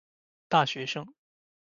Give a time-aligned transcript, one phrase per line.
[0.49, 1.05] 大学生